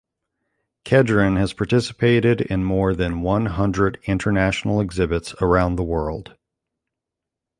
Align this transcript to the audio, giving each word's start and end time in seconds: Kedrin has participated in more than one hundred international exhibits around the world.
Kedrin 0.83 1.37
has 1.37 1.53
participated 1.53 2.41
in 2.41 2.63
more 2.63 2.95
than 2.95 3.21
one 3.21 3.45
hundred 3.45 3.99
international 4.07 4.81
exhibits 4.81 5.35
around 5.39 5.75
the 5.75 5.83
world. 5.83 6.35